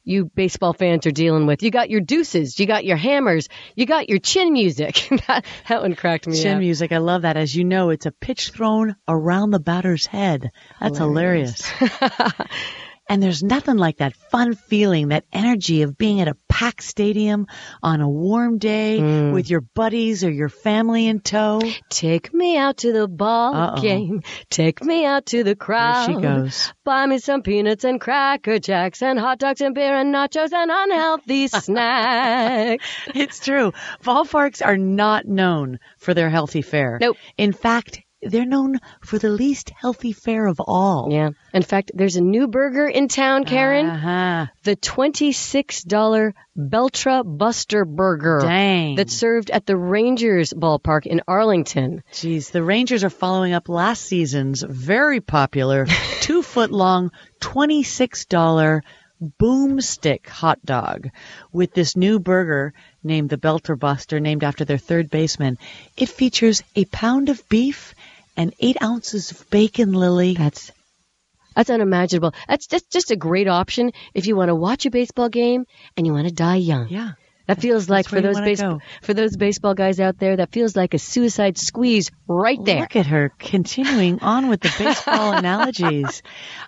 [0.05, 1.62] you baseball fans are dealing with.
[1.62, 5.09] You got your deuces, you got your hammers, you got your chin music.
[5.27, 6.61] that, that one cracked me Chin up.
[6.61, 7.37] music, I love that.
[7.37, 10.51] As you know, it's a pitch thrown around the batter's head.
[10.81, 11.62] That's hilarious.
[13.09, 17.47] and there's nothing like that fun feeling, that energy of being at a packed stadium
[17.83, 19.33] on a warm day Mm.
[19.33, 21.61] with your buddies or your family in tow.
[21.90, 23.83] Take me out to the ball Uh-oh.
[23.83, 24.23] game.
[24.51, 26.07] Take me out to the There crowd.
[26.07, 26.73] she goes.
[26.85, 30.71] Buy me some peanuts and cracker jacks and hot dogs and beer and nachos and
[30.73, 31.49] unhealthy
[31.95, 32.85] snacks.
[33.14, 33.73] It's true.
[34.03, 36.99] Ballparks are not known for their healthy fare.
[37.01, 37.17] Nope.
[37.37, 41.09] In fact, they're known for the least healthy fare of all.
[41.11, 41.31] Yeah.
[41.53, 43.87] In fact, there's a new burger in town, Karen.
[43.87, 44.47] Uh-huh.
[44.63, 48.41] The $26 Beltre Buster Burger.
[48.43, 48.97] Dang.
[48.97, 52.03] That's served at the Rangers ballpark in Arlington.
[52.13, 55.87] Jeez, the Rangers are following up last season's very popular
[56.21, 57.11] two foot long,
[57.41, 58.83] $26
[59.41, 61.09] boomstick hot dog
[61.53, 65.59] with this new burger named the Beltre Buster, named after their third baseman.
[65.97, 67.95] It features a pound of beef
[68.37, 70.35] and eight ounces of bacon, Lily.
[70.35, 70.70] That's
[71.55, 72.35] that's unimaginable.
[72.49, 75.66] That's just just a great option if you want to watch a baseball game
[75.97, 76.88] and you want to die young.
[76.88, 77.12] Yeah.
[77.47, 78.85] That feels like for those wanna baseball go.
[79.03, 82.81] for those baseball guys out there, that feels like a suicide squeeze right there.
[82.81, 86.23] Look at her continuing on with the baseball analogies.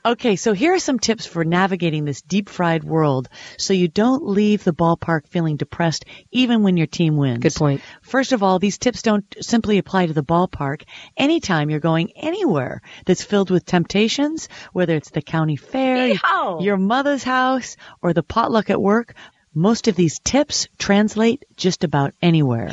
[0.05, 4.27] Okay, so here are some tips for navigating this deep fried world so you don't
[4.27, 7.43] leave the ballpark feeling depressed even when your team wins.
[7.43, 7.81] Good point.
[8.03, 10.83] First of all, these tips don't simply apply to the ballpark.
[11.17, 16.63] Anytime you're going anywhere that's filled with temptations, whether it's the county fair, Yeehaw!
[16.63, 19.15] your mother's house, or the potluck at work,
[19.57, 22.71] most of these tips translate just about anywhere.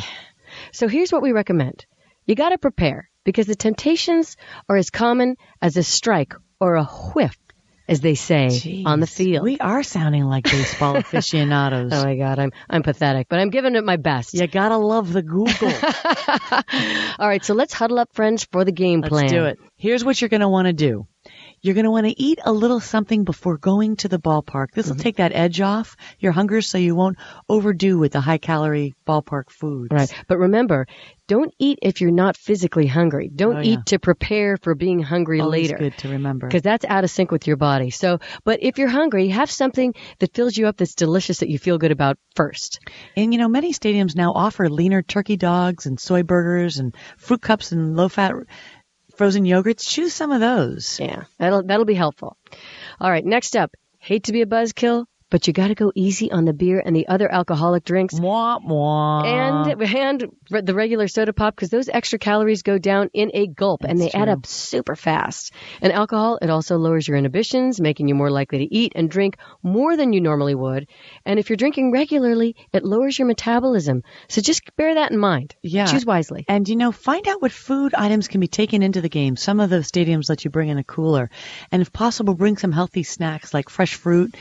[0.73, 1.85] So here's what we recommend.
[2.25, 4.35] You got to prepare because the temptations
[4.67, 7.37] are as common as a strike or a whiff,
[7.87, 9.43] as they say on the field.
[9.43, 11.91] We are sounding like baseball aficionados.
[11.93, 14.33] oh my God, I'm I'm pathetic, but I'm giving it my best.
[14.33, 15.71] You gotta love the Google.
[17.17, 19.21] All right, so let's huddle up, friends, for the game plan.
[19.23, 19.59] Let's do it.
[19.77, 21.07] Here's what you're gonna want to do.
[21.63, 24.67] You're going to want to eat a little something before going to the ballpark.
[24.73, 24.97] This Mm-hmm.
[24.97, 28.93] will take that edge off your hunger so you won't overdo with the high calorie
[29.07, 29.91] ballpark foods.
[29.91, 30.13] Right.
[30.27, 30.87] But remember,
[31.29, 33.31] don't eat if you're not physically hungry.
[33.33, 33.81] Don't Oh, eat yeah.
[33.87, 35.77] to prepare for being hungry Always later.
[35.77, 36.47] good to remember.
[36.47, 37.91] Because that's out of sync with your body.
[37.91, 41.57] So, but if you're hungry, have something that fills you up that's delicious that you
[41.59, 42.81] feel good about first.
[43.15, 47.41] And you know, many stadiums now offer leaner turkey dogs and soy burgers and fruit
[47.41, 48.33] cups and low fat
[49.15, 49.87] frozen yogurts.
[49.87, 50.99] Choose some of those.
[50.99, 52.37] Yeah, that'll that'll be helpful.
[52.99, 53.75] All right, next up.
[53.99, 56.95] Hate to be a buzzkill, but you got to go easy on the beer and
[56.95, 58.13] the other alcoholic drinks.
[58.13, 59.25] Mwah, mwah.
[59.25, 63.83] and and the regular soda pop because those extra calories go down in a gulp
[63.83, 65.51] and they That's add up super fast.
[65.81, 69.37] And alcohol, it also lowers your inhibitions, making you more likely to eat and drink
[69.63, 70.87] more than you normally would.
[71.25, 74.03] And if you're drinking regularly, it lowers your metabolism.
[74.27, 75.55] So just bear that in mind.
[75.63, 75.87] Yeah.
[75.87, 76.45] Choose wisely.
[76.47, 79.35] And you know, find out what food items can be taken into the game.
[79.35, 81.31] Some of the stadiums let you bring in a cooler.
[81.71, 84.35] And if possible, bring some healthy snacks like fresh fruit,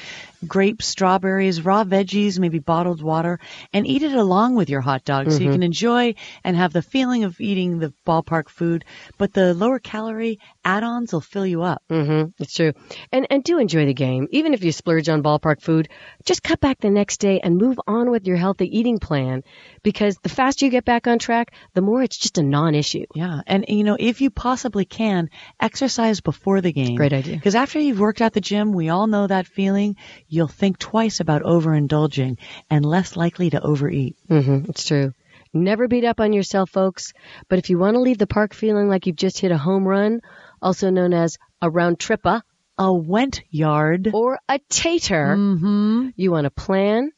[0.47, 3.39] grapes, strawberries, raw veggies, maybe bottled water,
[3.73, 6.83] and eat it along with your hot dog so you can enjoy and have the
[6.83, 8.85] feeling of eating the ballpark food.
[9.19, 11.83] But the lower calorie add-ons will fill you up.
[11.91, 12.31] Mm-hmm.
[12.43, 12.73] It's true.
[13.11, 14.29] And and do enjoy the game.
[14.31, 15.89] Even if you splurge on ballpark food,
[16.25, 19.43] just cut back the next day and move on with your healthy eating plan
[19.83, 23.07] because the faster you get back on track, the more it's just a non-issue.
[23.15, 26.97] Yeah, and you know, if you possibly can, exercise before the game.
[26.97, 27.37] Great idea.
[27.37, 29.97] Because after you've worked out the gym, we all know that feeling.
[30.33, 32.39] You'll think twice about overindulging
[32.71, 34.17] and less likely to overeat.
[34.31, 34.71] Mm-hmm.
[34.71, 35.13] It's true.
[35.53, 37.13] Never beat up on yourself, folks.
[37.51, 39.87] But if you want to leave the park feeling like you've just hit a home
[39.87, 40.23] run,
[40.63, 42.41] also known as a round tripper
[42.79, 44.09] A went yard.
[44.15, 46.09] or a tater, Mm-hmm.
[46.17, 47.11] you want to plan.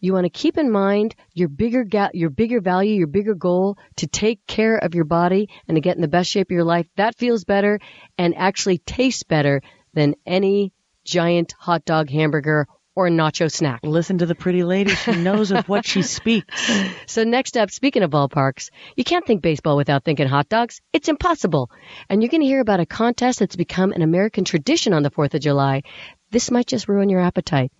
[0.00, 3.78] You want to keep in mind your bigger ga- your bigger value, your bigger goal
[3.96, 6.64] to take care of your body and to get in the best shape of your
[6.64, 6.86] life.
[6.96, 7.80] That feels better
[8.18, 9.62] and actually tastes better
[9.94, 10.72] than any
[11.08, 13.80] giant hot dog hamburger or nacho snack.
[13.82, 14.90] Listen to the pretty lady.
[14.90, 16.70] She knows of what she speaks.
[17.06, 20.80] So next up, speaking of ballparks, you can't think baseball without thinking hot dogs.
[20.92, 21.70] It's impossible.
[22.08, 25.10] And you're going to hear about a contest that's become an American tradition on the
[25.10, 25.82] 4th of July.
[26.30, 27.72] This might just ruin your appetite.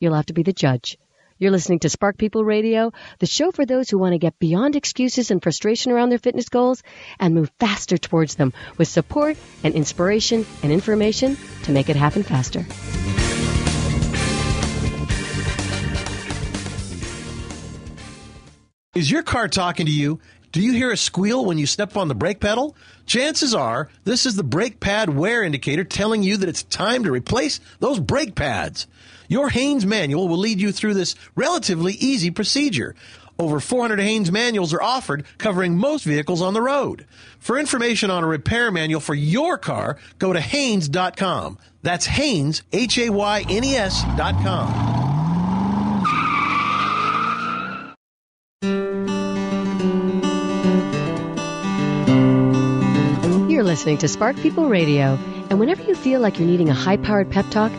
[0.00, 0.98] You'll have to be the judge.
[1.42, 4.76] You're listening to Spark People Radio, the show for those who want to get beyond
[4.76, 6.84] excuses and frustration around their fitness goals
[7.18, 12.22] and move faster towards them with support and inspiration and information to make it happen
[12.22, 12.64] faster.
[18.94, 20.20] Is your car talking to you?
[20.52, 22.76] Do you hear a squeal when you step on the brake pedal?
[23.06, 27.10] Chances are this is the brake pad wear indicator telling you that it's time to
[27.10, 28.86] replace those brake pads.
[29.32, 32.94] Your Haynes manual will lead you through this relatively easy procedure.
[33.38, 37.06] Over 400 Haynes manuals are offered covering most vehicles on the road.
[37.38, 41.56] For information on a repair manual for your car, go to Haynes.com.
[41.80, 44.68] That's Haynes, H-A-Y-N-E-S dot com.
[53.48, 55.18] You're listening to Spark People Radio,
[55.48, 57.72] and whenever you feel like you're needing a high powered pep talk,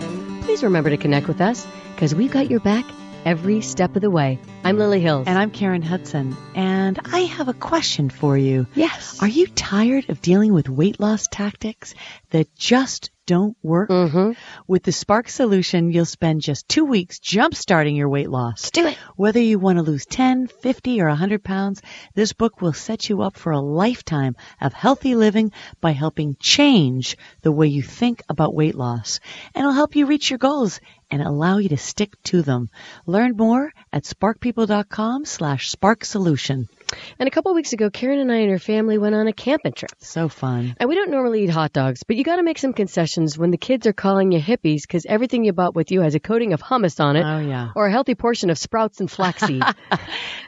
[0.44, 1.66] please remember to connect with us
[1.96, 2.86] because we've got your back
[3.24, 4.38] every step of the way.
[4.66, 5.26] I'm Lily Hills.
[5.26, 6.36] And I'm Karen Hudson.
[6.54, 8.68] And I have a question for you.
[8.76, 9.22] yes.
[9.22, 11.96] Are you tired of dealing with weight loss tactics
[12.32, 13.90] that just don't work?
[13.90, 14.32] Mm-hmm.
[14.68, 18.72] With the Spark solution, you'll spend just two weeks jump-starting your weight loss.
[18.72, 18.98] do it.
[19.16, 21.82] Whether you want to lose 10, 50, or 100 pounds,
[22.14, 25.52] this book will set you up for a lifetime of healthy living
[25.82, 29.20] by helping change the way you think about weight loss.
[29.56, 32.70] And it'll help you reach your goals and allow you to stick to them.
[33.06, 36.68] Learn more at sparkpeople.com slash spark solution.
[37.20, 39.34] And a couple of weeks ago, Karen and I and her family went on a
[39.34, 39.92] camping trip.
[40.00, 40.76] So fun.
[40.80, 43.52] And we don't normally eat hot dogs, but you got to make some concessions when
[43.52, 46.54] the kids are calling you hippies because everything you bought with you has a coating
[46.54, 47.70] of hummus on it Oh, yeah.
[47.76, 49.64] or a healthy portion of sprouts and flaxseed.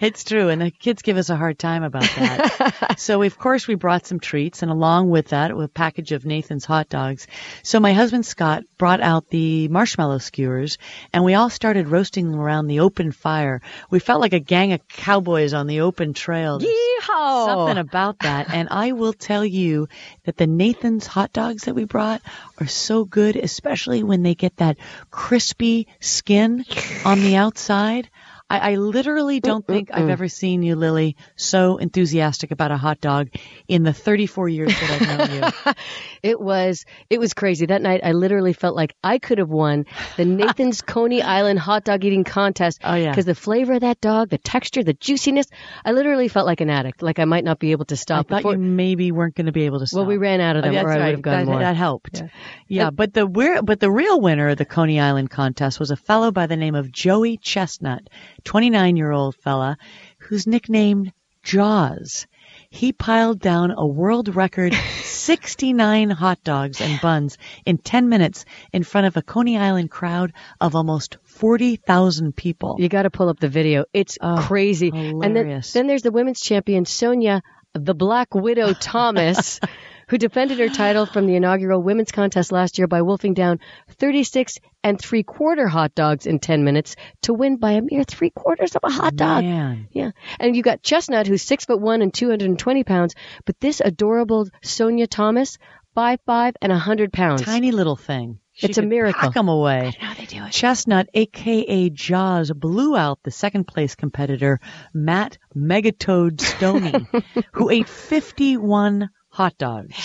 [0.01, 2.95] It's true, and the kids give us a hard time about that.
[2.99, 6.65] so, of course, we brought some treats, and along with that, a package of Nathan's
[6.65, 7.27] hot dogs.
[7.63, 10.77] So, my husband Scott brought out the marshmallow skewers,
[11.13, 13.61] and we all started roasting them around the open fire.
[13.89, 16.34] We felt like a gang of cowboys on the open trail.
[16.35, 17.45] There's Yeehaw!
[17.45, 19.87] Something about that, and I will tell you
[20.25, 22.21] that the Nathan's hot dogs that we brought
[22.59, 24.77] are so good, especially when they get that
[25.11, 26.65] crispy skin
[27.05, 28.09] on the outside.
[28.49, 33.01] I, I literally don't think I've ever seen you, Lily, so enthusiastic about a hot
[33.01, 33.29] dog
[33.67, 35.73] in the 34 years that I've known you.
[36.23, 37.67] It was it was crazy.
[37.67, 39.85] That night I literally felt like I could have won
[40.17, 42.79] the Nathan's Coney Island hot dog eating contest.
[42.83, 43.11] Oh, yeah.
[43.11, 45.45] Because the flavor of that dog, the texture, the juiciness,
[45.83, 47.03] I literally felt like an addict.
[47.03, 48.27] Like I might not be able to I stop.
[48.27, 49.97] thought before- you maybe weren't going to be able to stop.
[49.99, 51.05] well, we ran out of Oh, them, that's or I right.
[51.05, 51.59] would have gone that, more.
[51.59, 52.23] that helped.
[52.67, 53.27] Yeah, but the
[53.63, 56.73] but the real winner of the Coney Island contest was a fellow by the name
[56.73, 58.01] of Joey Chestnut,
[58.43, 59.77] 29 year old fella,
[60.19, 61.11] who's nicknamed
[61.43, 62.27] Jaws.
[62.69, 64.73] He piled down a world record
[65.03, 70.33] 69 hot dogs and buns in 10 minutes in front of a Coney Island crowd
[70.59, 72.75] of almost 40,000 people.
[72.79, 73.85] You got to pull up the video.
[73.93, 74.89] It's Oh, crazy.
[74.93, 77.41] And then, then there's the women's champion Sonya,
[77.73, 79.59] the Black Widow Thomas,
[80.07, 83.59] who defended her title from the inaugural women's contest last year by wolfing down
[83.97, 88.29] 36 and three quarter hot dogs in 10 minutes to win by a mere three
[88.29, 89.43] quarters of a hot dog.
[89.43, 89.87] Man.
[89.91, 90.11] Yeah.
[90.39, 93.15] And you got Chestnut, who's six foot one and 220 pounds,
[93.45, 95.57] but this adorable Sonya Thomas,
[95.95, 97.41] five five and a hundred pounds.
[97.41, 98.37] Tiny little thing.
[98.53, 99.19] She It's a miracle.
[99.19, 99.91] Pack 'em away.
[99.99, 100.51] I How they do it.
[100.51, 104.59] Chestnut, aka Jaws, blew out the second place competitor,
[104.93, 109.97] Matt Megatoad Stonie, who ate 51 hot dogs.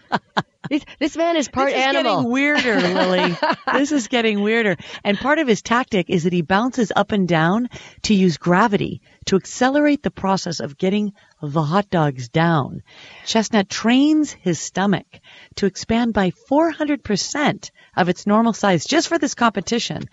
[0.72, 2.16] this, this man is part this is animal.
[2.16, 3.36] getting weirder, Lily.
[3.74, 4.78] this is getting weirder.
[5.04, 7.68] And part of his tactic is that he bounces up and down
[8.04, 11.12] to use gravity to accelerate the process of getting
[11.42, 12.84] the hot dogs down.
[13.26, 15.20] Chestnut trains his stomach
[15.56, 20.04] to expand by 400% of its normal size just for this competition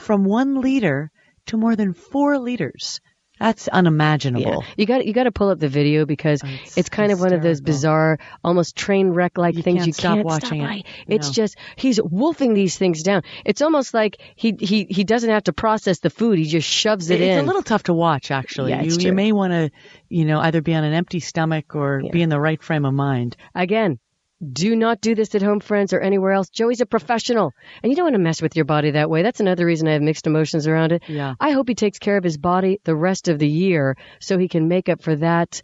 [0.00, 1.12] from one liter
[1.46, 3.00] to more than four liters.
[3.38, 4.62] That's unimaginable.
[4.62, 4.74] Yeah.
[4.76, 7.20] You got you got to pull up the video because Oh, it's, it's kind of
[7.20, 10.76] one of those bizarre, almost train wreck like things can't you stop can't watching stop
[10.76, 10.86] it.
[11.06, 13.22] It's just he's wolfing these things down.
[13.44, 17.10] It's almost like he he he doesn't have to process the food; he just shoves
[17.10, 17.38] it it's in.
[17.38, 18.70] It's a little tough to watch, actually.
[18.70, 19.70] Yeah, you, you may want to,
[20.08, 22.10] you know, either be on an empty stomach or Yeah.
[22.12, 23.36] be in the right frame of mind.
[23.54, 23.98] Again,
[24.40, 26.48] Do not do this at home, friends, or anywhere else.
[26.48, 29.22] Joey's a professional, and you don't want to mess with your body that way.
[29.22, 31.02] That's another reason I have mixed emotions around it.
[31.08, 31.34] Yeah.
[31.40, 34.46] I hope he takes care of his body the rest of the year so he
[34.48, 35.60] can make up for that.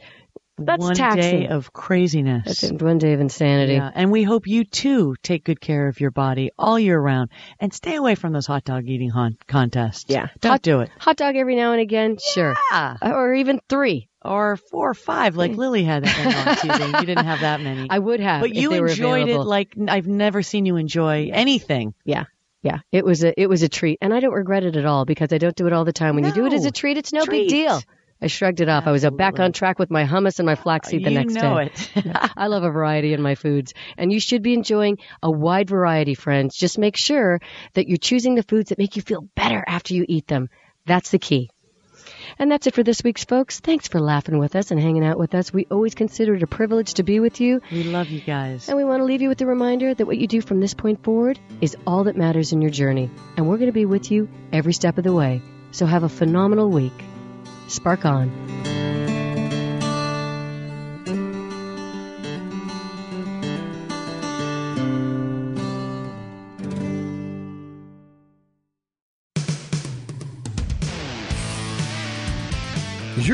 [0.57, 1.41] That's one taxing.
[1.41, 2.45] day of craziness.
[2.47, 3.75] That's it, one day of insanity.
[3.75, 7.31] Yeah, and we hope you too take good care of your body all year round
[7.59, 10.05] and stay away from those hot dog eating hon- contests.
[10.09, 10.29] Yeah.
[10.41, 10.91] Don't Hot- do it.
[11.01, 12.55] Hot dog every now and again, sure.
[13.03, 14.09] Or even three.
[14.25, 16.99] Or four or five, like Lily had that on Tuesday.
[16.99, 17.87] You didn't have that many.
[17.91, 18.41] I would have.
[18.41, 21.95] but you enjoyed it like I've never seen you enjoy anything.
[22.05, 22.25] Yeah.
[22.63, 25.05] Yeah, it was a it was a treat, and I don't regret it at all
[25.05, 26.15] because I don't do it all the time.
[26.15, 27.43] When you do it as a treat, it's no Treat.
[27.43, 27.83] big deal.
[28.23, 28.87] I shrugged it off.
[28.87, 31.35] I was uh, back on track with my hummus and my flaxseed the you next
[31.35, 31.71] know day.
[31.97, 32.07] it.
[32.37, 36.15] I love a variety in my foods, and you should be enjoying a wide variety,
[36.15, 36.57] friends.
[36.57, 37.39] Just make sure
[37.75, 40.49] that you're choosing the foods that make you feel better after you eat them.
[40.87, 41.51] That's the key.
[42.39, 43.61] And that's it for this week's folks.
[43.61, 45.53] Thanks for laughing with us and hanging out with us.
[45.53, 47.61] We always consider it a privilege to be with you.
[47.71, 48.69] we love you guys.
[48.69, 50.75] And we want to leave you with the reminder that what you do from this
[50.75, 53.11] point forward is all that matters in your journey.
[53.37, 55.43] And we're going to be with you every step of the way.
[55.73, 56.93] So have a phenomenal week.
[57.69, 58.84] Spark on.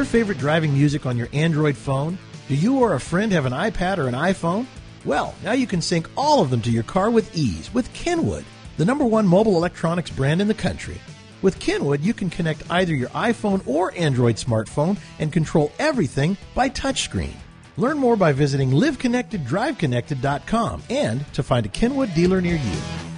[0.00, 2.16] Your favorite driving music on your Android phone?
[2.48, 4.64] Do you or a friend have an iPad or an iPhone?
[5.04, 8.46] Well, now you can sync all of them to your car with ease with Kenwood,
[8.78, 10.98] the number one mobile electronics brand in the country.
[11.42, 16.70] With Kenwood, you can connect either your iPhone or Android smartphone and control everything by
[16.70, 17.36] touchscreen.
[17.76, 23.09] Learn more by visiting liveconnecteddriveconnected.com and to find a Kenwood dealer near you.